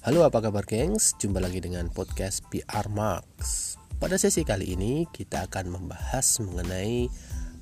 [0.00, 3.76] Halo apa kabar gengs, jumpa lagi dengan podcast PR Max.
[4.00, 7.12] Pada sesi kali ini kita akan membahas mengenai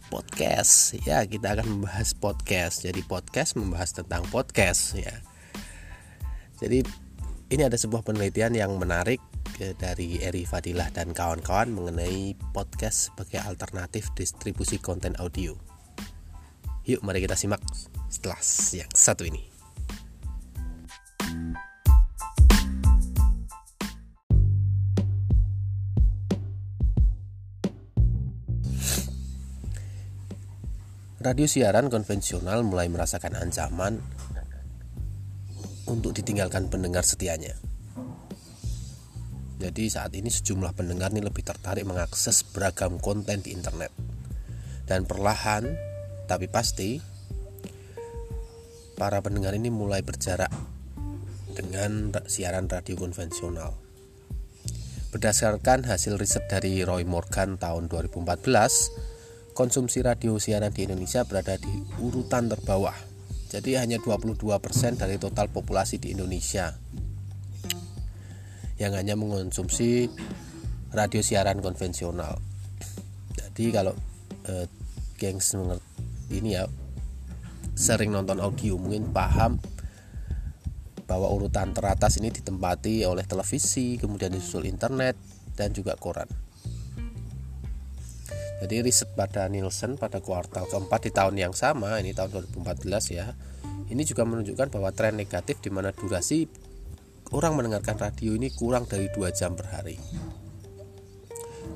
[0.07, 0.95] podcast.
[1.03, 2.87] Ya kita akan membahas podcast.
[2.87, 5.11] Jadi podcast membahas tentang podcast ya.
[6.63, 6.87] Jadi
[7.51, 9.19] ini ada sebuah penelitian yang menarik
[9.59, 15.59] eh, dari Eri Fadilah dan kawan-kawan mengenai podcast sebagai alternatif distribusi konten audio.
[16.87, 17.67] Yuk mari kita simak
[18.07, 18.39] setelah
[18.79, 19.58] yang satu ini
[31.29, 34.01] Radio siaran konvensional mulai merasakan ancaman
[35.85, 37.53] untuk ditinggalkan pendengar setianya.
[39.61, 43.93] Jadi saat ini sejumlah pendengar ini lebih tertarik mengakses beragam konten di internet.
[44.89, 45.69] Dan perlahan
[46.25, 46.97] tapi pasti
[48.97, 50.49] para pendengar ini mulai berjarak
[51.53, 53.77] dengan siaran radio konvensional.
[55.13, 59.18] Berdasarkan hasil riset dari Roy Morgan tahun 2014,
[59.59, 62.95] konsumsi radio siaran di Indonesia berada di urutan terbawah.
[63.51, 64.39] Jadi hanya 22%
[64.95, 66.79] dari total populasi di Indonesia
[68.79, 70.07] yang hanya mengonsumsi
[70.95, 72.39] radio siaran konvensional.
[73.35, 73.99] Jadi kalau
[74.47, 74.71] eh,
[75.19, 75.59] gengs
[76.31, 76.71] ini ya
[77.75, 79.59] sering nonton audio mungkin paham
[81.11, 85.19] bahwa urutan teratas ini ditempati oleh televisi, kemudian disusul internet
[85.59, 86.48] dan juga koran.
[88.59, 93.39] Jadi riset pada Nielsen pada kuartal keempat di tahun yang sama, ini tahun 2014 ya.
[93.89, 96.45] Ini juga menunjukkan bahwa tren negatif di mana durasi
[97.31, 99.97] orang mendengarkan radio ini kurang dari dua jam per hari.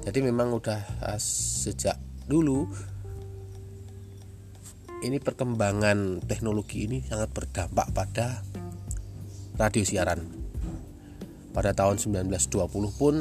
[0.03, 1.95] Jadi memang udah uh, sejak
[2.27, 2.67] dulu
[5.03, 8.43] ini perkembangan teknologi ini sangat berdampak pada
[9.59, 10.23] radio siaran.
[11.53, 13.15] Pada tahun 1920 pun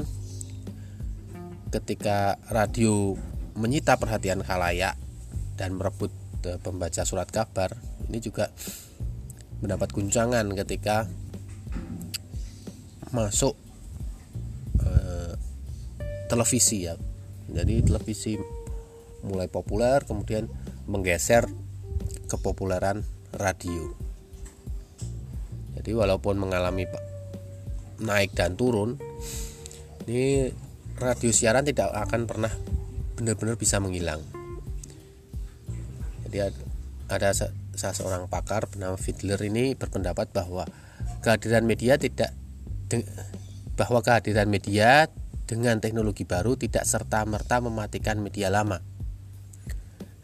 [1.71, 3.15] ketika radio
[3.55, 4.95] menyita perhatian khalayak
[5.59, 6.11] dan merebut
[6.47, 7.75] uh, pembaca surat kabar
[8.09, 8.49] ini juga
[9.61, 11.05] mendapat guncangan ketika
[13.11, 13.53] masuk
[14.81, 15.35] uh,
[16.31, 16.95] televisi ya.
[17.51, 18.39] Jadi televisi
[19.21, 20.47] mulai populer kemudian
[20.87, 21.45] menggeser
[22.31, 23.03] kepopuleran
[23.35, 23.91] radio.
[25.75, 26.87] Jadi walaupun mengalami
[28.01, 28.97] naik dan turun
[30.09, 30.49] ini
[30.97, 32.53] radio siaran tidak akan pernah
[33.21, 34.25] benar-benar bisa menghilang.
[36.25, 36.49] Jadi
[37.05, 37.29] ada
[37.77, 40.65] salah seorang pakar bernama Fiedler ini berpendapat bahwa
[41.21, 42.33] kehadiran media tidak
[43.77, 45.05] bahwa kehadiran media
[45.45, 48.81] dengan teknologi baru tidak serta-merta mematikan media lama.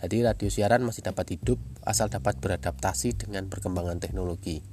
[0.01, 4.63] Jadi radio siaran masih dapat hidup asal dapat beradaptasi dengan perkembangan teknologi.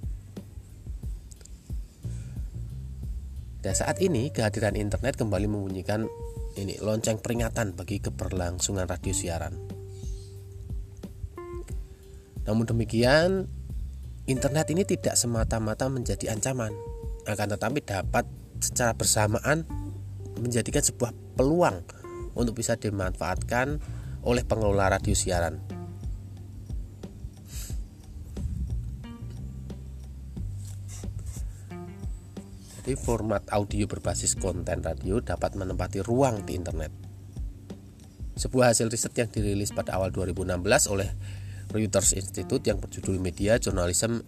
[3.65, 6.05] Dan saat ini kehadiran internet kembali membunyikan
[6.55, 9.55] ini lonceng peringatan bagi keberlangsungan radio siaran.
[12.45, 13.49] Namun demikian,
[14.29, 16.71] internet ini tidak semata-mata menjadi ancaman,
[17.25, 18.29] akan tetapi dapat
[18.61, 19.65] secara bersamaan
[20.39, 21.83] menjadikan sebuah peluang
[22.37, 23.81] untuk bisa dimanfaatkan
[24.25, 25.74] oleh pengelola radio siaran.
[32.85, 36.93] Jadi format audio berbasis konten radio dapat menempati ruang di internet.
[38.37, 41.09] Sebuah hasil riset yang dirilis pada awal 2016 oleh
[41.73, 44.21] Reuters Institute yang berjudul Media Journalism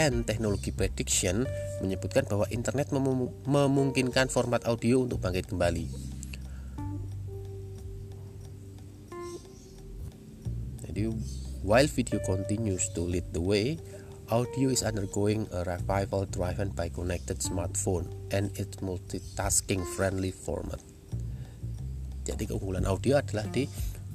[0.00, 1.44] and Technology Prediction
[1.84, 5.84] menyebutkan bahwa internet mem memungkinkan format audio untuk bangkit kembali.
[10.88, 11.12] Jadi
[11.60, 13.76] while video continues to lead the way,
[14.32, 20.80] Audio is undergoing a revival driven by connected smartphone and its multitasking friendly format.
[22.24, 23.68] Jadi keunggulan audio adalah di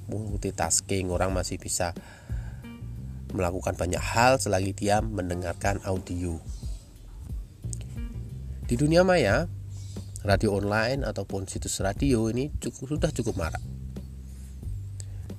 [0.09, 1.13] multitasking.
[1.13, 1.93] Orang masih bisa
[3.29, 6.41] melakukan banyak hal selagi dia mendengarkan audio.
[8.65, 9.45] Di dunia maya,
[10.25, 13.61] radio online ataupun situs radio ini cukup, sudah cukup marak.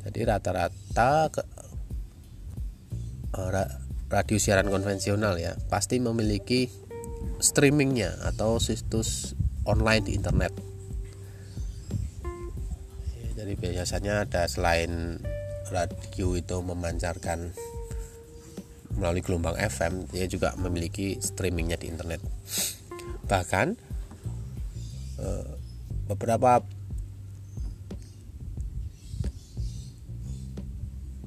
[0.07, 1.35] Jadi rata-rata
[4.09, 6.69] radio siaran konvensional ya pasti memiliki
[7.39, 9.37] streamingnya atau situs
[9.69, 10.53] online di internet.
[13.39, 15.23] Jadi biasanya ada selain
[15.71, 17.53] radio itu memancarkan
[18.99, 22.19] melalui gelombang FM dia juga memiliki streamingnya di internet.
[23.31, 23.67] Bahkan
[25.23, 25.49] eh,
[26.09, 26.65] beberapa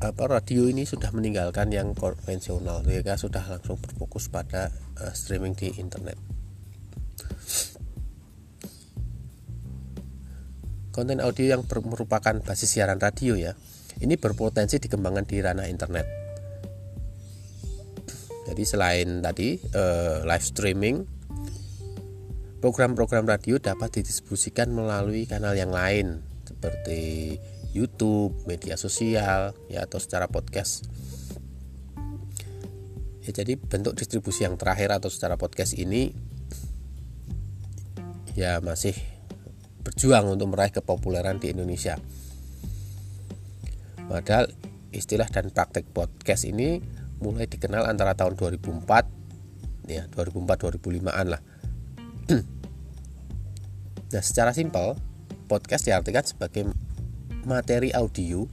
[0.02, 5.70] apa radio ini sudah meninggalkan yang konvensional mereka sudah langsung berfokus pada uh, streaming di
[5.78, 6.18] internet.
[10.90, 13.54] Konten audio yang merupakan basis siaran radio ya
[14.02, 16.08] ini berpotensi dikembangkan di ranah internet.
[18.50, 20.98] Jadi selain tadi uh, live streaming
[22.58, 27.38] program-program radio dapat didistribusikan melalui kanal yang lain seperti
[27.72, 30.88] YouTube, media sosial, ya atau secara podcast.
[33.22, 36.12] Ya, jadi bentuk distribusi yang terakhir atau secara podcast ini
[38.34, 38.96] ya masih
[39.86, 42.00] berjuang untuk meraih kepopuleran di Indonesia.
[44.10, 44.52] Padahal
[44.92, 46.84] istilah dan praktek podcast ini
[47.22, 51.42] mulai dikenal antara tahun 2004 ya 2004 2005-an lah.
[54.12, 54.98] nah, secara simpel
[55.48, 56.72] podcast diartikan sebagai
[57.46, 58.46] materi audio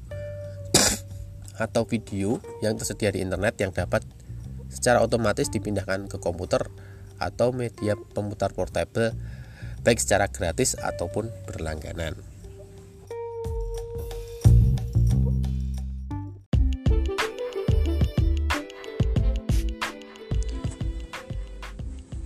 [1.65, 4.05] atau video yang tersedia di internet yang dapat
[4.69, 6.69] secara otomatis dipindahkan ke komputer
[7.19, 9.17] atau media pemutar portable
[9.83, 12.28] baik secara gratis ataupun berlangganan.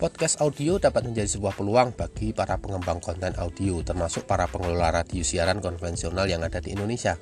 [0.02, 5.22] Podcast audio dapat menjadi sebuah peluang bagi para pengembang konten audio, termasuk para pengelola radio
[5.22, 7.14] siaran konvensional yang ada di Indonesia.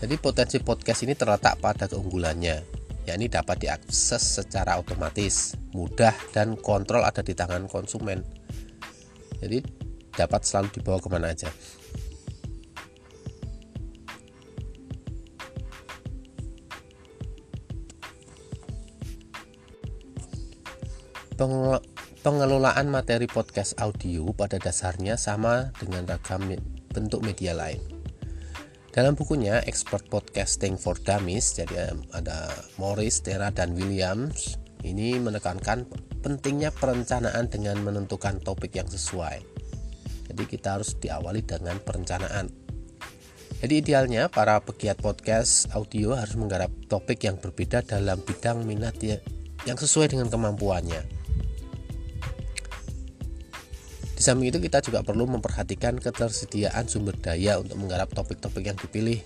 [0.00, 2.56] Jadi potensi podcast ini terletak pada keunggulannya,
[3.04, 8.24] yakni dapat diakses secara otomatis, mudah dan kontrol ada di tangan konsumen.
[9.44, 9.60] Jadi
[10.08, 11.52] dapat selalu dibawa ke mana aja.
[21.34, 26.46] Pengelolaan materi podcast audio pada dasarnya sama dengan ragam
[26.94, 27.82] bentuk media lain.
[28.94, 35.90] Dalam bukunya Expert Podcasting for Dummies, jadi ada Morris, Tera, dan Williams, ini menekankan
[36.22, 39.42] pentingnya perencanaan dengan menentukan topik yang sesuai.
[40.30, 42.46] Jadi kita harus diawali dengan perencanaan.
[43.58, 48.94] Jadi idealnya para pegiat podcast audio harus menggarap topik yang berbeda dalam bidang minat
[49.66, 51.13] yang sesuai dengan kemampuannya.
[54.24, 59.20] Di samping itu kita juga perlu memperhatikan ketersediaan sumber daya untuk menggarap topik-topik yang dipilih.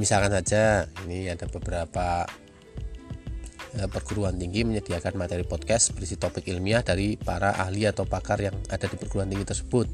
[0.00, 2.24] Misalkan saja ini ada beberapa
[3.76, 8.56] eh, perguruan tinggi menyediakan materi podcast berisi topik ilmiah dari para ahli atau pakar yang
[8.72, 9.84] ada di perguruan tinggi tersebut.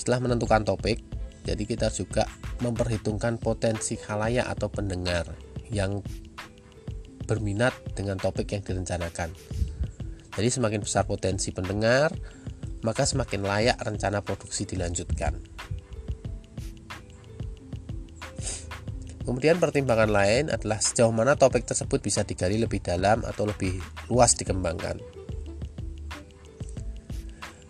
[0.00, 1.04] Setelah menentukan topik,
[1.44, 2.24] jadi kita juga
[2.64, 5.28] memperhitungkan potensi khalayak atau pendengar
[5.68, 6.00] yang
[7.28, 9.59] berminat dengan topik yang direncanakan.
[10.40, 12.16] Jadi semakin besar potensi pendengar,
[12.80, 15.36] maka semakin layak rencana produksi dilanjutkan.
[19.20, 24.32] Kemudian pertimbangan lain adalah sejauh mana topik tersebut bisa digali lebih dalam atau lebih luas
[24.32, 24.96] dikembangkan.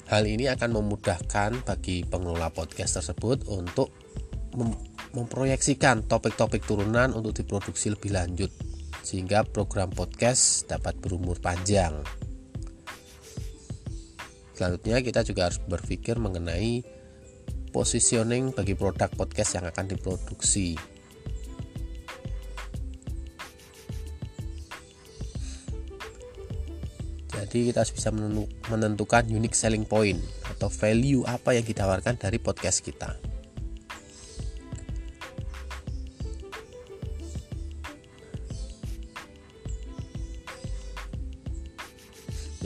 [0.06, 3.90] Hal ini akan memudahkan bagi pengelola podcast tersebut untuk
[4.54, 4.78] mem
[5.10, 8.54] memproyeksikan topik-topik turunan untuk diproduksi lebih lanjut
[9.02, 11.98] sehingga program podcast dapat berumur panjang.
[14.60, 16.84] Selanjutnya kita juga harus berpikir mengenai
[17.72, 20.76] positioning bagi produk podcast yang akan diproduksi.
[27.32, 28.12] Jadi kita harus bisa
[28.68, 33.29] menentukan unique selling point atau value apa yang ditawarkan dari podcast kita.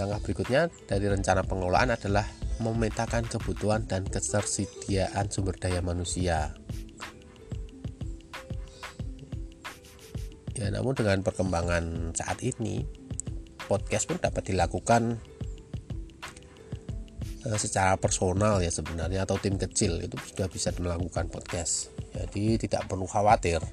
[0.04, 2.28] Langkah berikutnya dari rencana pengelolaan adalah
[2.60, 6.52] memetakan kebutuhan dan ketersediaan sumber daya manusia.
[10.60, 12.84] Ya, namun dengan perkembangan saat ini,
[13.64, 15.16] podcast pun dapat dilakukan
[17.48, 21.96] eh, secara personal ya sebenarnya atau tim kecil itu sudah bisa melakukan podcast.
[22.12, 23.64] Jadi tidak perlu khawatir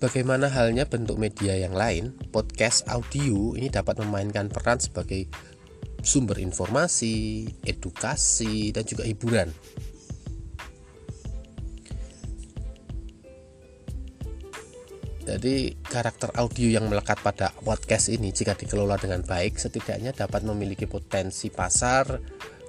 [0.00, 5.28] Sebagaimana halnya bentuk media yang lain, podcast audio ini dapat memainkan peran sebagai
[6.00, 9.52] sumber informasi, edukasi, dan juga hiburan.
[15.28, 20.88] Jadi karakter audio yang melekat pada podcast ini jika dikelola dengan baik setidaknya dapat memiliki
[20.88, 22.08] potensi pasar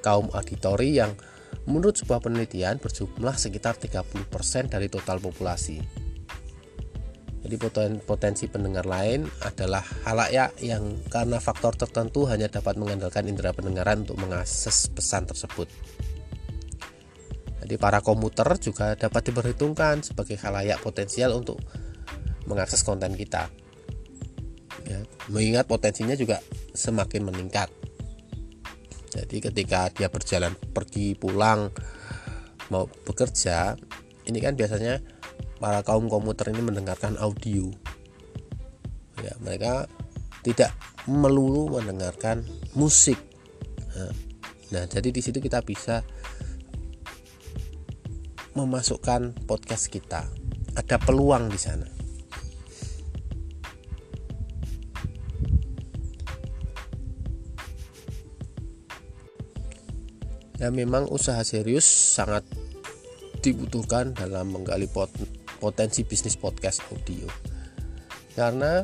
[0.04, 1.16] kaum auditori yang
[1.64, 4.20] menurut sebuah penelitian berjumlah sekitar 30%
[4.68, 6.01] dari total populasi.
[7.52, 7.68] Jadi
[8.00, 14.24] potensi pendengar lain adalah halayak yang karena faktor tertentu hanya dapat mengandalkan indera pendengaran untuk
[14.24, 15.68] mengakses pesan tersebut.
[17.60, 21.60] Jadi para komuter juga dapat diperhitungkan sebagai halayak potensial untuk
[22.48, 23.52] mengakses konten kita
[24.88, 26.44] ya, mengingat potensinya juga
[26.76, 27.70] semakin meningkat
[29.12, 31.72] jadi ketika dia berjalan pergi pulang
[32.72, 33.76] mau bekerja
[34.28, 35.04] ini kan biasanya
[35.62, 37.70] para kaum komuter ini mendengarkan audio.
[39.22, 39.86] Ya mereka
[40.42, 40.74] tidak
[41.06, 42.42] melulu mendengarkan
[42.74, 43.22] musik.
[44.74, 46.02] Nah jadi di situ kita bisa
[48.58, 50.26] memasukkan podcast kita.
[50.74, 51.86] Ada peluang di sana.
[60.58, 62.46] Ya memang usaha serius sangat
[63.42, 65.10] dibutuhkan dalam menggali pot
[65.62, 67.30] potensi bisnis podcast audio.
[68.34, 68.82] Karena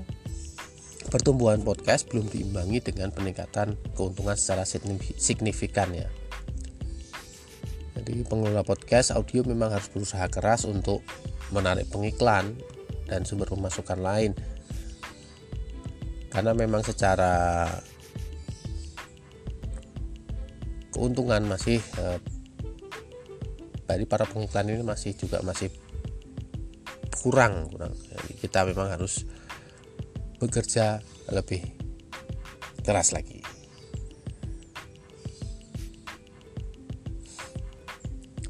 [1.10, 4.62] pertumbuhan podcast belum diimbangi dengan peningkatan keuntungan secara
[5.18, 6.06] signifikan ya.
[7.98, 11.02] Jadi pengelola podcast audio memang harus berusaha keras untuk
[11.50, 12.54] menarik pengiklan
[13.10, 14.32] dan sumber pemasukan lain.
[16.30, 17.66] Karena memang secara
[20.94, 22.20] keuntungan masih eh,
[23.88, 25.72] dari para pengiklan ini masih juga masih
[27.20, 29.26] kurang kurang Jadi kita memang harus
[30.38, 31.02] bekerja
[31.34, 31.66] lebih
[32.86, 33.42] keras lagi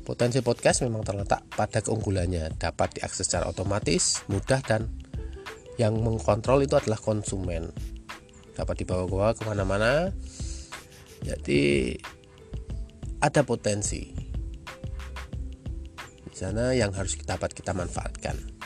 [0.07, 4.88] Potensi podcast memang terletak pada keunggulannya, dapat diakses secara otomatis, mudah dan
[5.75, 7.75] yang mengkontrol itu adalah konsumen.
[8.55, 10.15] Dapat dibawa-bawa ke mana-mana.
[11.27, 11.91] Jadi
[13.19, 14.15] ada potensi
[16.24, 18.56] di sana yang harus kita dapat kita manfaatkan.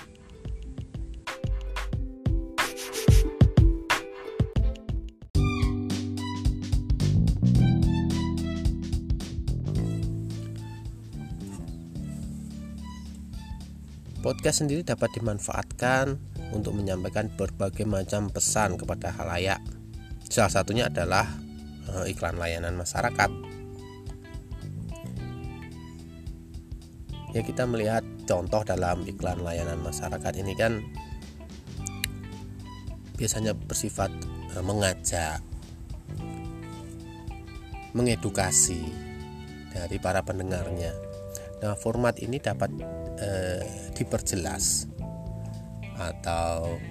[14.22, 16.18] Podcast sendiri dapat dimanfaatkan
[16.54, 19.62] untuk menyampaikan berbagai macam pesan kepada halayak.
[20.30, 21.25] Salah satunya adalah
[21.90, 23.51] eh, iklan layanan masyarakat
[27.32, 30.84] ya kita melihat contoh dalam iklan layanan masyarakat ini kan
[33.16, 34.12] biasanya bersifat
[34.51, 35.40] e, mengajak
[37.96, 38.84] mengedukasi
[39.72, 40.92] dari para pendengarnya
[41.62, 42.74] nah format ini dapat
[43.22, 43.62] eh,
[43.94, 44.89] diperjelas
[46.01, 46.82] atau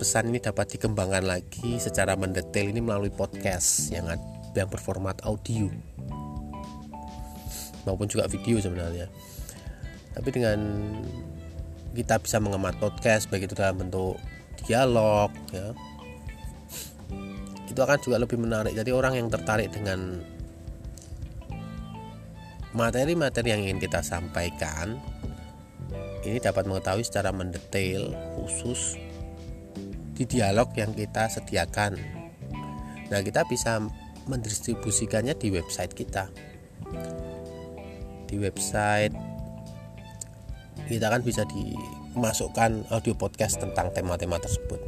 [0.00, 4.10] pesan ini dapat dikembangkan lagi secara mendetail ini melalui podcast yang
[4.56, 5.70] yang berformat audio
[7.84, 9.06] maupun juga video sebenarnya.
[10.16, 10.58] Tapi dengan
[11.94, 14.14] kita bisa mengemat podcast baik itu dalam bentuk
[14.64, 15.74] dialog ya
[17.70, 18.74] itu akan juga lebih menarik.
[18.74, 20.24] Jadi orang yang tertarik dengan
[22.70, 24.98] materi-materi yang ingin kita sampaikan
[26.20, 29.00] ini dapat mengetahui secara mendetail khusus
[30.14, 31.96] di dialog yang kita sediakan.
[33.08, 33.80] Nah kita bisa
[34.28, 36.28] mendistribusikannya di website kita.
[38.28, 39.16] Di website
[40.86, 44.78] kita kan bisa dimasukkan audio podcast tentang tema-tema tersebut.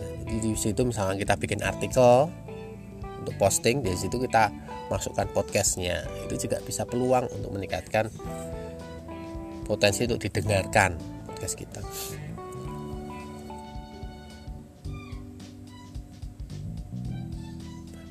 [0.00, 2.32] Nah, jadi di situ misalnya kita bikin artikel
[3.22, 4.50] untuk posting di situ kita
[4.90, 6.02] masukkan podcastnya.
[6.26, 8.10] Itu juga bisa peluang untuk meningkatkan
[9.62, 10.98] potensi untuk didengarkan
[11.30, 11.80] podcast kita.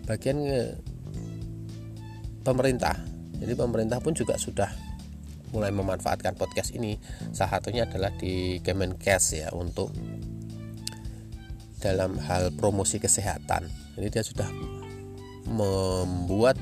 [0.08, 0.40] Bagian
[2.42, 2.96] pemerintah.
[3.38, 4.72] Jadi pemerintah pun juga sudah
[5.52, 6.96] mulai memanfaatkan podcast ini.
[7.36, 9.92] Salah satunya adalah di Kemenkes ya untuk
[11.82, 13.66] dalam hal promosi kesehatan.
[13.98, 14.50] Jadi dia sudah
[15.52, 16.56] membuat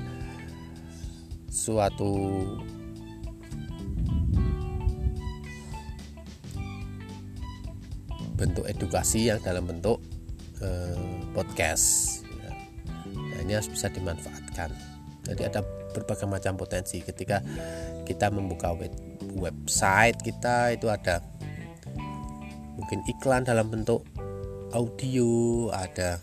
[1.50, 2.46] suatu
[8.40, 10.00] bentuk edukasi yang dalam bentuk
[10.64, 10.96] eh,
[11.36, 12.24] podcast.
[13.12, 14.72] Nah, ini harus bisa dimanfaatkan.
[15.28, 17.04] Jadi ada berbagai macam potensi.
[17.04, 17.44] Ketika
[18.08, 18.94] kita membuka web,
[19.36, 21.22] website kita itu ada
[22.80, 24.08] mungkin iklan dalam bentuk
[24.72, 26.18] audio ada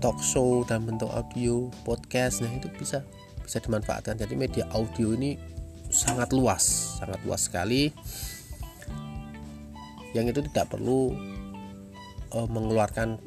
[0.00, 3.04] talk show dalam bentuk audio podcast nah itu bisa
[3.44, 4.16] bisa dimanfaatkan.
[4.16, 5.36] Jadi media audio ini
[5.92, 7.92] sangat luas sangat luas sekali.
[10.16, 11.14] Yang itu tidak perlu
[12.34, 13.20] uh, mengeluarkan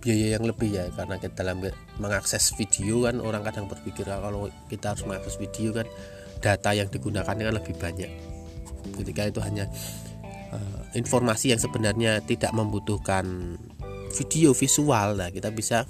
[0.00, 1.60] biaya yang lebih ya karena kita dalam
[2.00, 5.84] mengakses video kan orang kadang berpikir ah, kalau kita harus mengakses video kan
[6.40, 8.08] data yang digunakan kan lebih banyak.
[8.96, 9.68] Ketika itu hanya
[10.56, 13.56] uh, informasi yang sebenarnya tidak membutuhkan
[14.14, 15.86] video visual nah kita bisa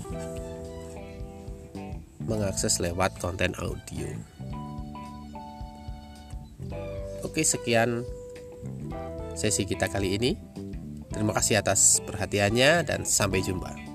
[2.30, 4.06] mengakses lewat konten audio.
[7.26, 8.06] Oke, sekian
[9.34, 10.38] sesi kita kali ini.
[11.10, 13.89] Terima kasih atas perhatiannya dan sampai jumpa.